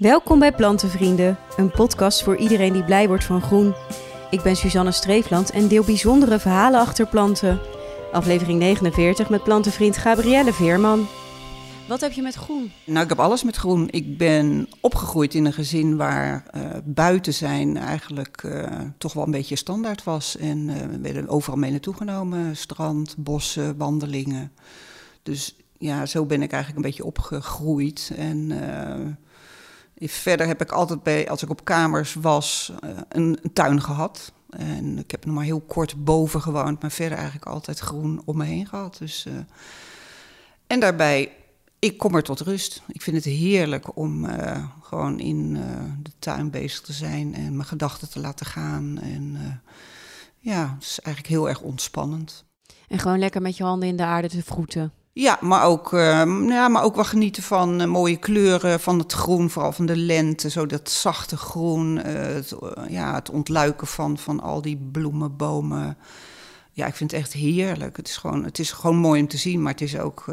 [0.00, 3.74] Welkom bij Plantenvrienden, een podcast voor iedereen die blij wordt van groen.
[4.30, 7.60] Ik ben Suzanne Streefland en deel bijzondere verhalen achter planten.
[8.12, 11.06] Aflevering 49 met plantenvriend Gabrielle Veerman.
[11.88, 12.72] Wat heb je met groen?
[12.86, 13.88] Nou, ik heb alles met groen.
[13.90, 18.64] Ik ben opgegroeid in een gezin waar uh, buiten zijn eigenlijk uh,
[18.98, 20.36] toch wel een beetje standaard was.
[20.36, 22.56] En uh, we werden overal mee naartoe genomen.
[22.56, 24.52] Strand, bossen, wandelingen.
[25.22, 28.12] Dus ja, zo ben ik eigenlijk een beetje opgegroeid.
[28.16, 28.50] En
[30.08, 32.72] verder heb ik altijd bij, als ik op kamers was,
[33.08, 34.32] een, een tuin gehad.
[34.50, 38.36] En ik heb nog maar heel kort boven gewoond, maar verder eigenlijk altijd groen om
[38.36, 38.98] me heen gehad.
[38.98, 39.26] Dus,
[40.66, 41.32] en daarbij
[41.78, 42.82] ik kom er tot rust.
[42.86, 45.52] Ik vind het heerlijk om uh, gewoon in
[46.02, 48.98] de tuin bezig te zijn en mijn gedachten te laten gaan.
[48.98, 49.36] En
[50.38, 52.44] ja, het is eigenlijk heel erg ontspannend.
[52.88, 54.92] En gewoon lekker met je handen in de aarde te vroeten.
[55.12, 59.72] Ja, maar ook, ja, maar ook wel genieten van mooie kleuren, van het groen, vooral
[59.72, 60.50] van de lente.
[60.50, 62.54] Zo dat zachte groen, het,
[62.88, 65.98] ja, het ontluiken van, van al die bloemen, bomen.
[66.72, 67.96] Ja, ik vind het echt heerlijk.
[67.96, 70.24] Het is gewoon, het is gewoon mooi om te zien, maar het is ook,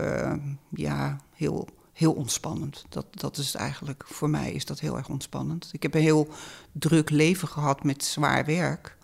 [0.69, 2.85] ja, heel, heel ontspannend.
[2.89, 5.69] Dat, dat is het eigenlijk, voor mij is dat heel erg ontspannend.
[5.71, 6.27] Ik heb een heel
[6.71, 8.97] druk leven gehad met zwaar werk.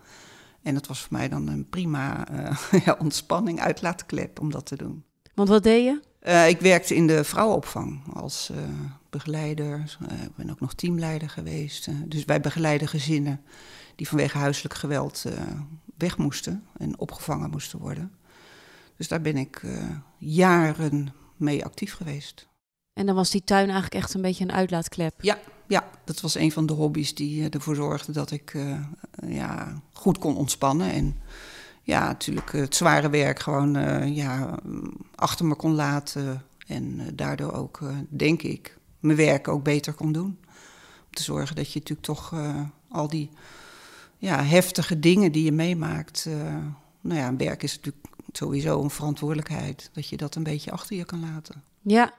[0.62, 4.76] En dat was voor mij dan een prima uh, ja, ontspanning, uitlaatklep om dat te
[4.76, 5.04] doen.
[5.34, 6.00] Want wat deed je?
[6.26, 8.58] Uh, ik werkte in de vrouwenopvang als uh,
[9.10, 9.96] begeleider.
[10.22, 11.88] Ik ben ook nog teamleider geweest.
[12.10, 13.40] dus wij begeleiden gezinnen
[13.96, 15.24] die vanwege huiselijk geweld
[15.98, 18.12] weg moesten en opgevangen moesten worden.
[18.96, 19.62] Dus daar ben ik
[20.18, 22.48] jaren mee actief geweest.
[22.92, 25.14] En dan was die tuin eigenlijk echt een beetje een uitlaatklep?
[25.18, 28.56] Ja, ja dat was een van de hobby's die ervoor zorgde dat ik
[29.26, 30.90] ja, goed kon ontspannen.
[30.90, 31.16] En
[31.84, 34.58] ja, natuurlijk het zware werk gewoon uh, ja,
[35.14, 36.42] achter me kon laten.
[36.66, 40.38] En daardoor ook, denk ik, mijn werk ook beter kon doen.
[41.04, 42.34] Om te zorgen dat je natuurlijk toch
[42.88, 43.30] al die
[44.18, 46.28] ja, heftige dingen die je meemaakt.
[47.00, 49.90] nou ja, werk is natuurlijk sowieso een verantwoordelijkheid.
[49.92, 51.62] Dat je dat een beetje achter je kan laten.
[51.82, 52.14] Ja.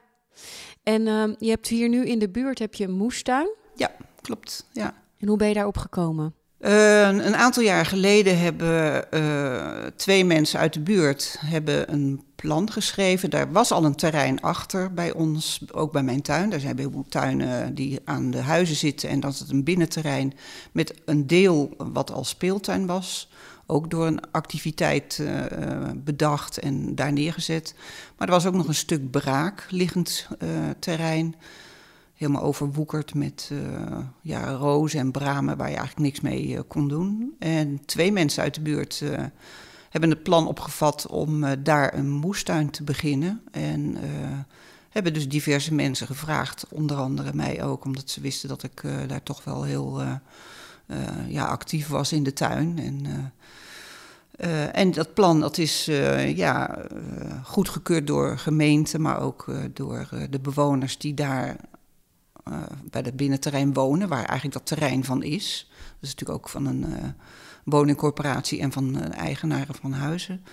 [0.84, 3.50] En uh, je hebt hier nu in de buurt heb je een moestuin.
[3.75, 4.68] Ja, klopt.
[4.72, 4.94] Ja.
[5.18, 6.34] En hoe ben je daarop gekomen?
[6.66, 13.30] Een aantal jaar geleden hebben uh, twee mensen uit de buurt hebben een plan geschreven.
[13.30, 16.50] Daar was al een terrein achter bij ons, ook bij mijn tuin.
[16.50, 19.09] Daar zijn heel tuinen die aan de huizen zitten.
[19.09, 20.34] En dat is een binnenterrein
[20.72, 23.30] met een deel wat al speeltuin was
[23.66, 25.44] ook door een activiteit uh,
[25.96, 27.75] bedacht en daar neergezet.
[28.18, 30.50] Maar er was ook nog een stuk braak liggend uh,
[30.80, 31.36] terrein.
[32.16, 37.36] Helemaal overwoekerd met uh, ja, rozen en bramen waar je eigenlijk niks mee kon doen.
[37.40, 39.03] En twee mensen uit de buurt
[39.90, 43.42] hebben het plan opgevat om daar een moestuin te beginnen.
[43.52, 43.98] En
[44.90, 49.24] hebben dus diverse mensen gevraagd, onder andere mij ook, omdat ze wisten dat ik daar
[49.24, 50.02] toch wel heel
[51.28, 52.80] ja, actief was in de tuin.
[52.80, 53.31] En
[54.72, 55.86] en dat plan dat is
[56.36, 61.58] ja, uh, goedgekeurd door gemeenten, maar ook door de bewoners die daar
[63.01, 65.67] bij het binnenterrein wonen, waar eigenlijk dat terrein van is.
[65.69, 66.85] Dat is natuurlijk ook van een
[67.63, 70.44] woningcorporatie en van eigenaren van huizen.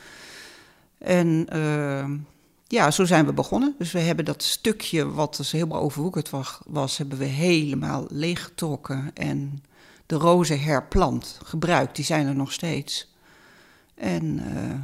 [0.98, 1.46] En
[2.66, 3.74] ja, zo zijn we begonnen.
[3.78, 6.30] Dus we hebben dat stukje wat dus helemaal overwoekerd
[6.66, 9.62] was, hebben we helemaal leeggetrokken en
[10.06, 11.96] de rozen herplant, gebruikt.
[11.96, 13.14] Die zijn er nog steeds.
[13.94, 14.74] En uh,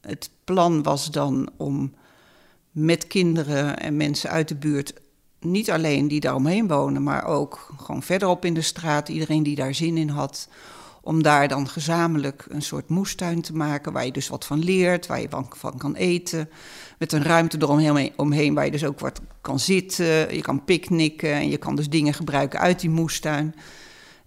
[0.00, 1.94] het plan was dan om
[2.70, 4.94] met kinderen en mensen uit de buurt,
[5.44, 9.54] niet alleen die daar omheen wonen, maar ook gewoon verderop in de straat, iedereen die
[9.54, 10.48] daar zin in had,
[11.00, 15.06] om daar dan gezamenlijk een soort moestuin te maken, waar je dus wat van leert,
[15.06, 16.48] waar je van kan eten,
[16.98, 21.32] met een ruimte eromheen omheen, waar je dus ook wat kan zitten, je kan picknicken
[21.32, 23.54] en je kan dus dingen gebruiken uit die moestuin.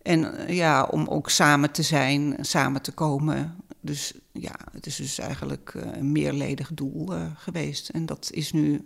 [0.02, 5.20] En ja, om ook samen te zijn, samen te komen, dus ja, het is dus
[5.20, 7.90] eigenlijk uh, een meerledig doel uh, geweest.
[7.90, 8.86] En dat is nu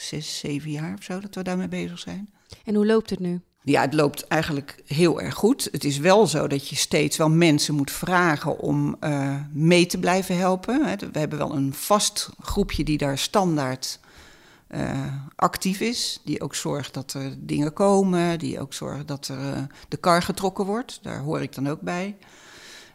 [0.00, 2.30] zes, zeven jaar of zo dat we daarmee bezig zijn.
[2.64, 3.40] En hoe loopt het nu?
[3.62, 5.68] Ja, het loopt eigenlijk heel erg goed.
[5.72, 9.98] Het is wel zo dat je steeds wel mensen moet vragen om uh, mee te
[9.98, 10.98] blijven helpen.
[11.12, 14.00] We hebben wel een vast groepje die daar standaard
[14.68, 16.20] uh, actief is.
[16.24, 18.38] Die ook zorgt dat er dingen komen.
[18.38, 20.98] Die ook zorgt dat er uh, de kar getrokken wordt.
[21.02, 22.16] Daar hoor ik dan ook bij.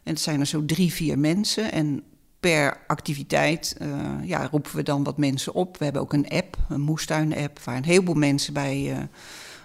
[0.03, 1.71] En het zijn er zo drie, vier mensen.
[1.71, 2.03] En
[2.51, 3.87] per activiteit uh,
[4.23, 5.77] ja, roepen we dan wat mensen op.
[5.77, 8.97] We hebben ook een app, een moestuin-app, waar een heleboel mensen bij uh,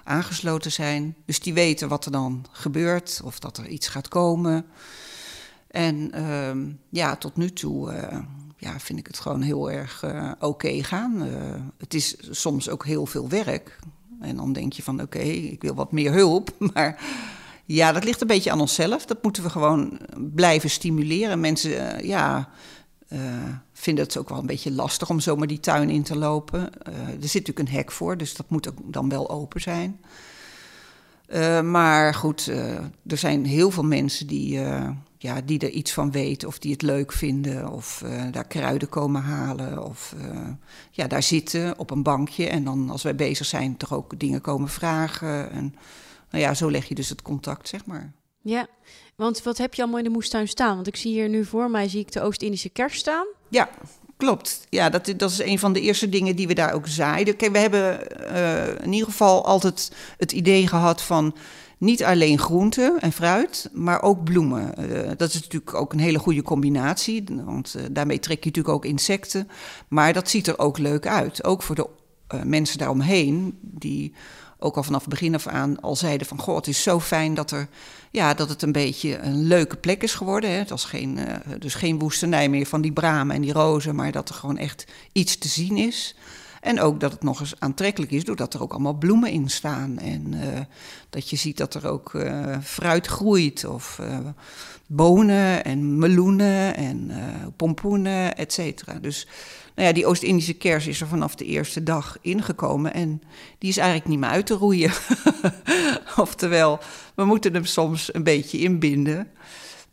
[0.04, 1.14] aangesloten zijn.
[1.24, 4.66] Dus die weten wat er dan gebeurt, of dat er iets gaat komen.
[5.70, 8.18] En uh, ja, tot nu toe uh,
[8.56, 10.04] ja, vind ik het gewoon heel erg
[10.38, 11.20] oké gaan.
[11.78, 13.78] het is soms ook heel veel werk.
[14.20, 16.54] En dan denk je van oké, ik wil wat meer hulp.
[16.74, 17.02] Maar
[17.75, 19.06] ja, dat ligt een beetje aan onszelf.
[19.06, 19.99] Dat moeten we gewoon
[20.34, 21.40] blijven stimuleren.
[21.40, 22.49] Mensen, uh, ja,
[23.08, 23.20] uh,
[23.72, 26.61] vinden het ook wel een beetje lastig om zomaar die tuin in te lopen.
[26.84, 30.00] Er zit natuurlijk een hek voor, dus dat moet ook dan wel open zijn.
[31.64, 32.46] maar goed,
[33.06, 34.61] er zijn heel veel mensen die
[35.19, 39.23] ja, die er iets van weten of die het leuk vinden of daar kruiden komen
[39.23, 40.14] halen of
[40.90, 44.40] ja, daar zitten op een bankje en dan als wij bezig zijn toch ook dingen
[44.40, 45.50] komen vragen.
[45.50, 45.75] En
[46.30, 48.12] nou ja, zo leg je dus het contact, zeg maar.
[48.42, 48.66] Ja,
[49.16, 50.74] want wat heb je allemaal in de moestuin staan?
[50.74, 53.26] Want ik zie hier nu voor mij zie ik de Oost-Indische kers staan.
[53.48, 53.70] Ja,
[54.16, 54.66] klopt.
[54.68, 57.36] Ja, dat, dat is een van de eerste dingen die we daar ook zaaiden.
[57.36, 58.00] Kijk, we hebben
[58.32, 61.34] uh, in ieder geval altijd het idee gehad van
[61.78, 64.74] niet alleen groenten en fruit, maar ook bloemen.
[64.78, 68.74] Uh, dat is natuurlijk ook een hele goede combinatie, want uh, daarmee trek je natuurlijk
[68.74, 69.48] ook insecten.
[69.88, 71.88] Maar dat ziet er ook leuk uit, ook voor de
[72.44, 74.14] mensen daaromheen, die
[74.60, 76.38] ook al vanaf het begin af aan al zeiden van...
[76.38, 77.68] goh, het is zo fijn dat, er,
[78.10, 80.50] ja, dat het een beetje een leuke plek is geworden.
[80.50, 80.56] Hè.
[80.56, 81.18] Het was geen,
[81.58, 83.94] dus geen woestenij meer van die bramen en die rozen...
[83.94, 86.14] maar dat er gewoon echt iets te zien is...
[86.60, 89.98] En ook dat het nog eens aantrekkelijk is, doordat er ook allemaal bloemen in staan.
[89.98, 90.40] En uh,
[91.10, 94.00] dat je ziet dat er ook uh, fruit groeit, of
[94.86, 97.10] bonen en meloenen en
[97.56, 98.94] pompoenen, et cetera.
[98.94, 99.26] Dus
[99.80, 102.94] nou ja, die Oost-Indische kers is er vanaf de eerste dag ingekomen.
[102.94, 103.22] En
[103.58, 104.92] die is eigenlijk niet meer uit te roeien.
[106.16, 106.78] Oftewel,
[107.14, 109.28] we moeten hem soms een beetje inbinden.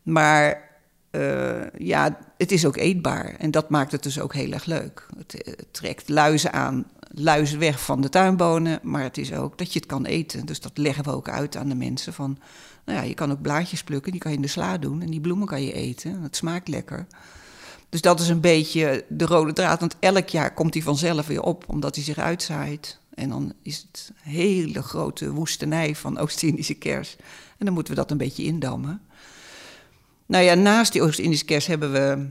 [0.04, 0.70] Maar
[1.12, 3.36] uh, ja, het is ook eetbaar.
[3.38, 5.08] En dat maakt het dus ook heel erg leuk.
[5.18, 8.80] Het, het, trekt luizen aan, luizen weg van de tuinbonen.
[8.84, 10.46] Maar het is ook dat je het kan eten.
[10.46, 12.14] Dus dat leggen we ook uit aan de mensen.
[12.14, 12.38] Van,
[12.86, 15.02] nou ja, je kan ook blaadjes plukken, die kan je in de sla doen.
[15.02, 16.22] En die bloemen kan je eten.
[16.22, 17.08] Het smaakt lekker.
[17.90, 19.80] Dus dat is een beetje de rode draad.
[19.80, 23.00] Want elk jaar komt hij vanzelf weer op, omdat hij zich uitzaait.
[23.14, 27.16] En dan is het hele grote woestenij van Oost-Indische kers.
[27.58, 29.02] En dan moeten we dat een beetje indammen.
[30.26, 32.30] Nou ja, naast die Oost-Indische kers hebben we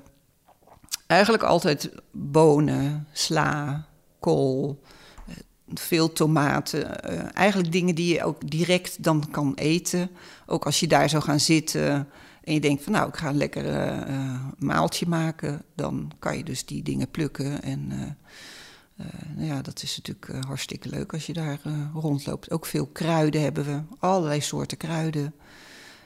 [1.06, 3.86] eigenlijk altijd bonen, sla,
[4.20, 4.82] kool,
[5.26, 5.34] eh,
[5.74, 7.10] veel tomaten.
[7.10, 10.10] Uh, eigenlijk dingen die je ook direct dan kan eten.
[10.46, 12.08] Ook als je daar zou gaan zitten
[12.46, 13.64] en je denkt van nou, ik ga een lekker
[14.08, 15.62] uh, maaltje maken.
[15.74, 17.62] Dan kan je dus die dingen plukken.
[17.62, 21.60] En uh, nou ja, dat is natuurlijk hartstikke leuk als je daar
[21.94, 22.50] rondloopt.
[22.50, 25.34] Ook veel kruiden hebben we, allerlei soorten kruiden.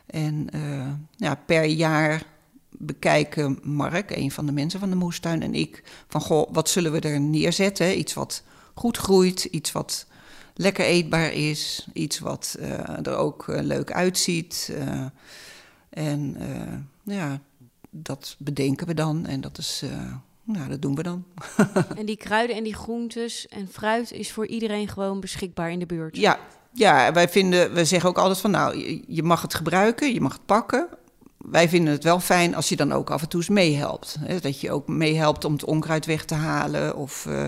[0.06, 2.22] En uh, ja, per jaar
[2.70, 6.92] bekijken Mark, een van de mensen van de moestuin, en ik van goh, wat zullen
[6.92, 7.98] we er neerzetten?
[7.98, 8.42] Iets wat
[8.74, 10.06] goed groeit, iets wat
[10.54, 14.72] lekker eetbaar is, iets wat uh, er ook uh, leuk uitziet.
[15.90, 16.36] En
[17.02, 17.40] ja,
[17.90, 19.84] dat bedenken we dan en dat is.
[20.44, 21.24] Nou, dat doen we dan.
[21.96, 25.86] en die kruiden en die groentes en fruit is voor iedereen gewoon beschikbaar in de
[25.86, 26.16] buurt?
[26.16, 26.38] Ja,
[26.72, 30.32] ja, wij vinden, we zeggen ook altijd van nou, je mag het gebruiken, je mag
[30.32, 30.88] het pakken.
[31.38, 34.18] Wij vinden het wel fijn als je dan ook af en toe eens meehelpt.
[34.40, 37.46] Dat je ook meehelpt om het onkruid weg te halen of uh,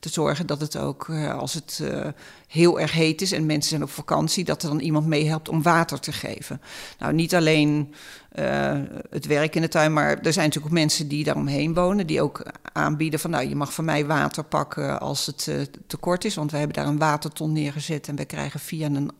[0.00, 2.06] te zorgen dat het ook, uh, als het uh,
[2.48, 5.62] heel erg heet is en mensen zijn op vakantie, dat er dan iemand meehelpt om
[5.62, 6.60] water te geven.
[6.98, 7.94] Nou, niet alleen
[8.38, 12.06] uh, het werk in de tuin, maar er zijn natuurlijk ook mensen die daaromheen wonen,
[12.06, 15.96] die ook aanbieden van, nou, je mag van mij water pakken als het uh, te
[15.96, 19.10] kort is, want we hebben daar een waterton neergezet en we krijgen via een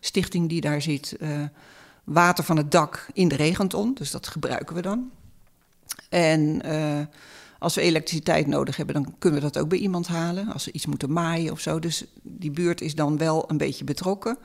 [0.00, 1.16] stichting die daar zit
[2.04, 5.10] water van het dak in de regenton, dus dat gebruiken we dan.
[6.08, 6.62] En
[7.60, 10.52] als we elektriciteit nodig hebben, dan kunnen we dat ook bij iemand halen.
[10.52, 11.78] Als we iets moeten maaien of zo.
[11.78, 14.38] Dus die buurt is dan wel een beetje betrokken.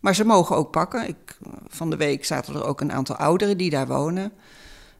[0.00, 1.08] Maar ze mogen ook pakken.
[1.08, 4.32] Ik, van de week zaten er ook een aantal ouderen die daar wonen.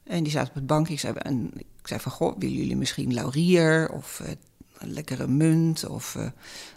[0.05, 0.93] En die zaten op het bankje.
[0.93, 4.29] Ik zei, en ik zei van, goh, willen jullie misschien laurier of uh,
[4.81, 5.89] lekkere munt?
[5.89, 6.23] Of, uh,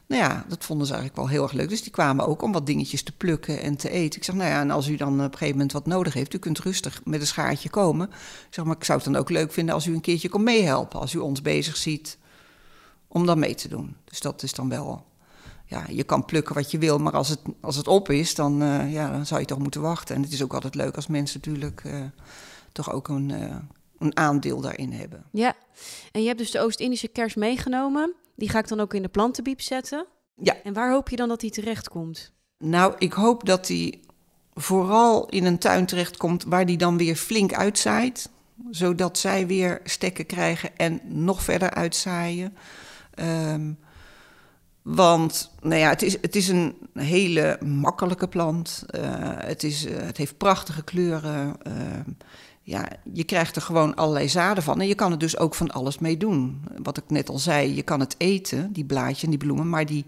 [0.07, 1.69] nou ja, dat vonden ze eigenlijk wel heel erg leuk.
[1.69, 4.19] Dus die kwamen ook om wat dingetjes te plukken en te eten.
[4.19, 6.33] Ik zeg, nou ja, en als u dan op een gegeven moment wat nodig heeft...
[6.33, 8.07] u kunt rustig met een schaartje komen.
[8.47, 10.43] Ik zeg, maar ik zou het dan ook leuk vinden als u een keertje kon
[10.43, 10.99] meehelpen...
[10.99, 12.17] als u ons bezig ziet
[13.07, 13.95] om dan mee te doen.
[14.03, 15.09] Dus dat is dan wel
[15.65, 18.63] ja, je kan plukken wat je wil, maar als het, als het op is, dan,
[18.63, 20.15] uh, ja, dan zou je toch moeten wachten.
[20.15, 21.93] En het is ook altijd leuk als mensen natuurlijk uh,
[22.71, 23.33] toch ook een,
[24.01, 25.25] een aandeel daarin hebben.
[25.31, 25.53] Ja,
[26.11, 28.13] en je hebt dus de Oost-Indische kers meegenomen.
[28.35, 30.05] Die ga ik dan ook in de plantenbiep zetten.
[30.35, 30.55] Ja.
[30.63, 32.31] En waar hoop je dan dat die terechtkomt?
[32.57, 33.99] Nou, ik hoop dat die
[34.53, 38.29] vooral in een tuin terechtkomt waar die dan weer flink uitzaait.
[38.69, 42.57] Zodat zij weer stekken krijgen en nog verder uitzaaien.
[43.19, 43.79] Um,
[44.81, 48.83] want nou ja, het, is, het is een hele makkelijke plant.
[48.95, 49.01] Uh,
[49.37, 51.55] het, is, uh, het heeft prachtige kleuren.
[51.67, 51.73] Uh,
[52.61, 54.81] ja, je krijgt er gewoon allerlei zaden van.
[54.81, 56.61] En je kan er dus ook van alles mee doen.
[56.83, 59.69] Wat ik net al zei, je kan het eten, die blaadjes en die bloemen.
[59.69, 60.05] Maar die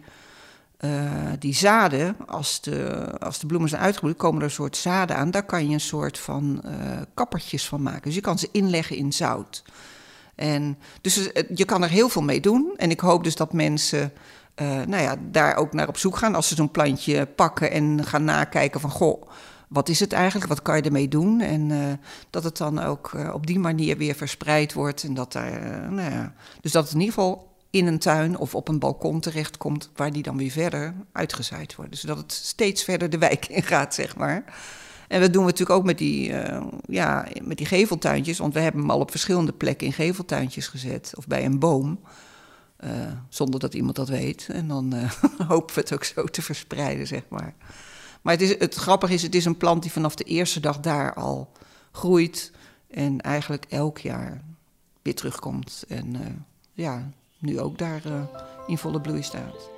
[1.40, 5.32] die zaden, als de, als de bloemen zijn uitgebloeid, komen er een soort zaden aan.
[5.32, 6.72] Daar kan je een soort van uh,
[7.14, 8.02] kappertjes van maken.
[8.02, 9.64] Dus je kan ze inleggen in zout.
[10.36, 12.74] En dus je kan er heel veel mee doen.
[12.78, 14.14] En ik hoop dus dat mensen
[14.88, 16.36] nou ja, daar ook naar op zoek gaan.
[16.36, 18.90] Als ze zo'n plantje pakken en gaan nakijken van...
[18.90, 19.30] goh,
[19.74, 20.48] wat is het eigenlijk?
[20.48, 21.42] Wat kan je ermee doen?
[21.42, 21.94] En uh,
[22.30, 25.04] dat het dan ook uh, op die manier weer verspreid wordt.
[25.04, 25.62] En dat daar,
[25.92, 29.20] nou ja, dus dat het in ieder geval in een tuin of op een balkon
[29.20, 29.90] terechtkomt...
[29.96, 31.92] waar die dan weer verder uitgezaaid wordt.
[31.92, 34.44] Dus dat het steeds verder de wijk in gaat, zeg maar.
[35.08, 36.34] En dat doen we natuurlijk ook met die,
[36.86, 38.38] ja, met die geveltuintjes.
[38.38, 41.14] Want we hebben hem al op verschillende plekken in geveltuintjes gezet.
[41.16, 42.00] Of bij een boom.
[43.30, 44.48] Zonder dat iemand dat weet.
[44.52, 44.94] En dan
[45.48, 47.54] hopen we het ook zo te verspreiden, zeg maar.
[48.24, 50.80] Maar het, is, het grappige is, het is een plant die vanaf de eerste dag
[50.80, 51.52] daar al
[51.92, 52.52] groeit.
[52.90, 54.42] En eigenlijk elk jaar
[55.02, 55.84] weer terugkomt.
[55.88, 58.02] En ja, nu ook daar
[58.68, 59.70] in volle bloei staat.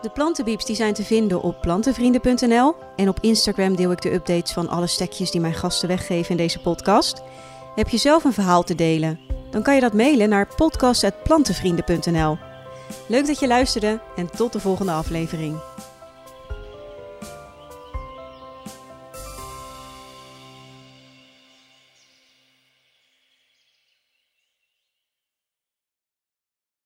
[0.00, 2.74] De plantenbieps die zijn te vinden op plantenvrienden.nl.
[2.96, 6.36] En op Instagram deel ik de updates van alle stekjes die mijn gasten weggeven in
[6.36, 7.22] deze podcast.
[7.74, 9.20] Heb je zelf een verhaal te delen?
[9.50, 12.38] Dan kan je dat mailen naar podcast.plantenvrienden.nl.
[13.08, 15.58] Leuk dat je luisterde en tot de volgende aflevering.